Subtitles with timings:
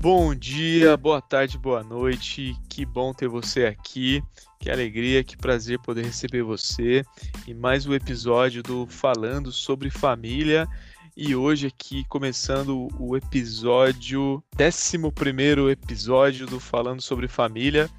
[0.00, 2.56] Bom dia, boa tarde, boa noite.
[2.70, 4.24] Que bom ter você aqui.
[4.58, 7.04] Que alegria, que prazer poder receber você
[7.46, 10.66] em mais um episódio do Falando sobre Família.
[11.14, 17.90] E hoje aqui começando o episódio, 11 primeiro episódio do Falando sobre Família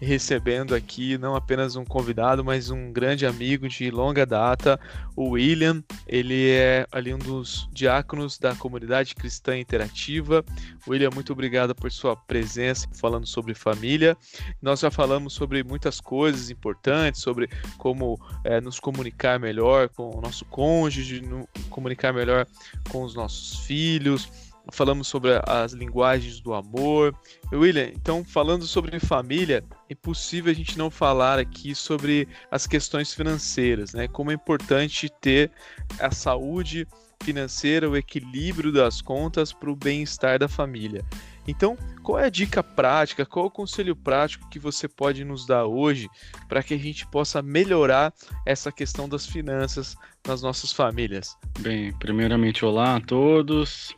[0.00, 4.80] recebendo aqui não apenas um convidado, mas um grande amigo de longa data,
[5.14, 5.82] o William.
[6.06, 10.44] Ele é ali um dos diáconos da comunidade cristã interativa.
[10.88, 14.16] William, muito obrigado por sua presença falando sobre família.
[14.60, 20.20] Nós já falamos sobre muitas coisas importantes, sobre como é, nos comunicar melhor com o
[20.20, 22.46] nosso cônjuge, no, comunicar melhor
[22.90, 27.14] com os nossos filhos falamos sobre as linguagens do amor.
[27.52, 33.12] William, então falando sobre família, é impossível a gente não falar aqui sobre as questões
[33.14, 34.08] financeiras, né?
[34.08, 35.50] Como é importante ter
[35.98, 36.86] a saúde
[37.22, 41.04] financeira, o equilíbrio das contas para o bem-estar da família.
[41.46, 45.46] Então, qual é a dica prática, qual é o conselho prático que você pode nos
[45.46, 46.08] dar hoje
[46.48, 48.12] para que a gente possa melhorar
[48.46, 51.36] essa questão das finanças nas nossas famílias?
[51.58, 53.94] Bem, primeiramente, olá a todos.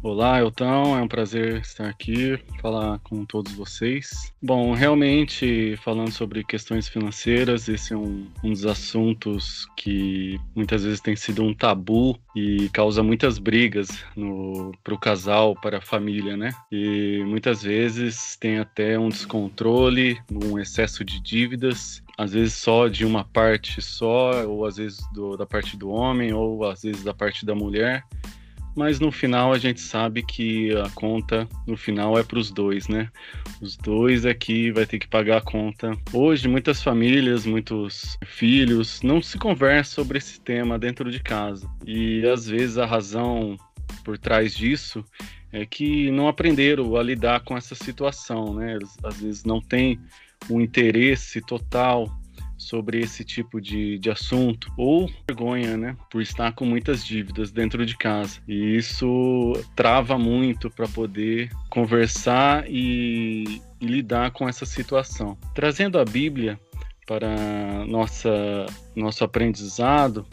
[0.00, 4.32] Olá, Elton, é um prazer estar aqui, falar com todos vocês.
[4.40, 11.00] Bom, realmente, falando sobre questões financeiras, esse é um, um dos assuntos que muitas vezes
[11.00, 13.88] tem sido um tabu e causa muitas brigas
[14.84, 16.52] para o casal, para a família, né?
[16.70, 23.06] E muitas vezes tem até um descontrole, um excesso de dívidas às vezes só de
[23.06, 27.14] uma parte só, ou às vezes do, da parte do homem, ou às vezes da
[27.14, 28.04] parte da mulher
[28.78, 32.86] mas no final a gente sabe que a conta no final é para os dois,
[32.86, 33.10] né?
[33.60, 35.90] Os dois aqui vai ter que pagar a conta.
[36.12, 42.24] Hoje muitas famílias, muitos filhos não se conversam sobre esse tema dentro de casa e
[42.24, 43.56] às vezes a razão
[44.04, 45.04] por trás disso
[45.52, 48.78] é que não aprenderam a lidar com essa situação, né?
[49.02, 49.98] Às vezes não têm
[50.48, 52.08] um interesse total
[52.58, 57.86] sobre esse tipo de, de assunto, ou vergonha, né, por estar com muitas dívidas dentro
[57.86, 58.40] de casa.
[58.46, 65.38] E isso trava muito para poder conversar e, e lidar com essa situação.
[65.54, 66.60] Trazendo a Bíblia
[67.06, 70.26] para nossa, nosso aprendizado,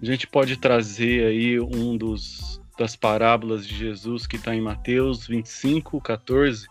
[0.00, 5.26] a gente pode trazer aí um dos das parábolas de Jesus que está em Mateus
[5.26, 6.66] 25, 14,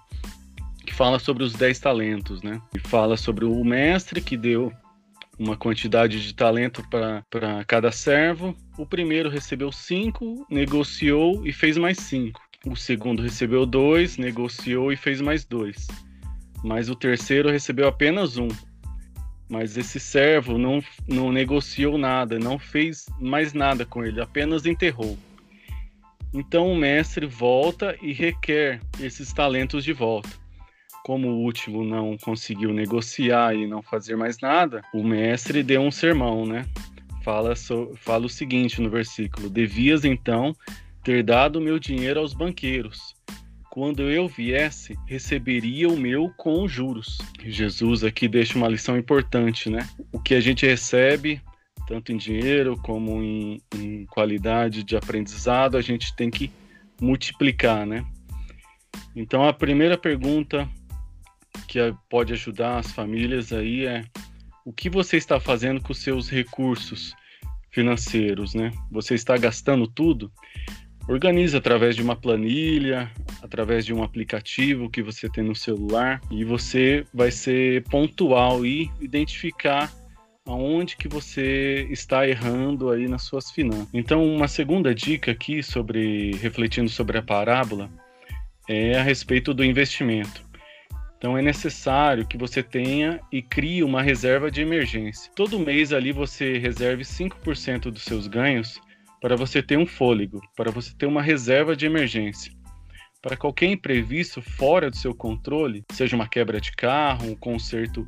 [0.85, 2.61] que fala sobre os dez talentos, né?
[2.75, 4.73] E fala sobre o mestre que deu
[5.41, 8.55] uma quantidade de talento para cada servo.
[8.77, 12.39] O primeiro recebeu cinco, negociou e fez mais cinco.
[12.63, 15.87] O segundo recebeu dois, negociou e fez mais dois.
[16.63, 18.49] Mas o terceiro recebeu apenas um.
[19.49, 25.17] Mas esse servo não, não negociou nada, não fez mais nada com ele, apenas enterrou.
[26.31, 30.40] Então o mestre volta e requer esses talentos de volta
[31.03, 35.91] como o último não conseguiu negociar e não fazer mais nada, o mestre deu um
[35.91, 36.65] sermão, né?
[37.23, 40.55] Fala, so, fala o seguinte no versículo: Devias então
[41.03, 43.15] ter dado meu dinheiro aos banqueiros.
[43.69, 47.19] Quando eu viesse, receberia o meu com juros.
[47.45, 49.87] Jesus aqui deixa uma lição importante, né?
[50.11, 51.41] O que a gente recebe,
[51.87, 56.51] tanto em dinheiro como em, em qualidade de aprendizado, a gente tem que
[56.99, 58.05] multiplicar, né?
[59.15, 60.67] Então a primeira pergunta
[61.67, 61.79] que
[62.09, 64.03] pode ajudar as famílias aí é
[64.65, 67.13] o que você está fazendo com os seus recursos
[67.71, 68.71] financeiros, né?
[68.91, 70.31] Você está gastando tudo?
[71.07, 76.43] Organize através de uma planilha, através de um aplicativo que você tem no celular e
[76.43, 79.91] você vai ser pontual e identificar
[80.45, 83.89] aonde que você está errando aí nas suas finanças.
[83.93, 87.89] Então, uma segunda dica aqui sobre refletindo sobre a parábola
[88.67, 90.50] é a respeito do investimento.
[91.21, 95.31] Então é necessário que você tenha e crie uma reserva de emergência.
[95.35, 98.81] Todo mês ali você reserve 5% dos seus ganhos
[99.21, 102.51] para você ter um fôlego, para você ter uma reserva de emergência.
[103.21, 108.07] Para qualquer imprevisto fora do seu controle, seja uma quebra de carro, um conserto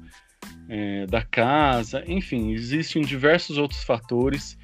[0.68, 4.58] é, da casa, enfim, existem diversos outros fatores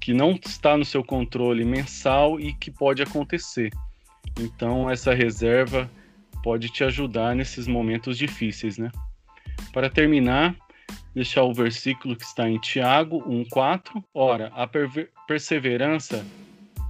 [0.00, 3.70] que não está no seu controle mensal e que pode acontecer.
[4.40, 5.88] Então essa reserva
[6.44, 8.90] pode te ajudar nesses momentos difíceis, né?
[9.72, 10.54] Para terminar,
[11.14, 14.04] deixar o versículo que está em Tiago 1:4.
[14.12, 14.68] Ora, a
[15.26, 16.22] perseverança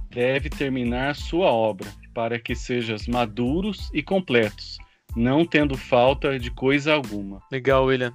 [0.09, 4.77] deve terminar sua obra, para que sejas maduros e completos,
[5.15, 7.41] não tendo falta de coisa alguma.
[7.49, 8.13] Legal, William.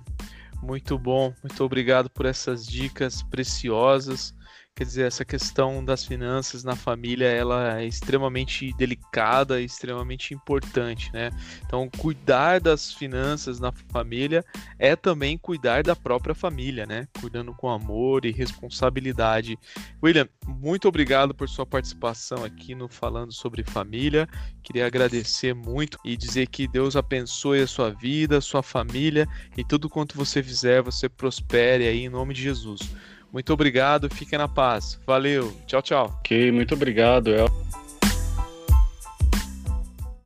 [0.63, 1.33] Muito bom.
[1.43, 4.35] Muito obrigado por essas dicas preciosas
[4.77, 11.31] Quer dizer, essa questão das finanças na família, ela é extremamente delicada, extremamente importante, né?
[11.67, 14.43] Então, cuidar das finanças na família
[14.79, 17.07] é também cuidar da própria família, né?
[17.21, 19.59] Cuidando com amor e responsabilidade.
[20.03, 24.27] William, muito obrigado por sua participação aqui no Falando sobre Família.
[24.63, 29.29] Queria agradecer muito e dizer que Deus abençoe a sua vida, a sua família
[29.59, 32.81] e tudo quanto você fizer, você prospere aí em nome de Jesus.
[33.33, 34.99] Muito obrigado, fiquem na paz.
[35.07, 36.07] Valeu, tchau, tchau.
[36.19, 37.49] Ok, muito obrigado, El.